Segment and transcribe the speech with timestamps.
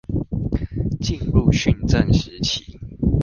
[0.99, 2.79] 進入訓政時期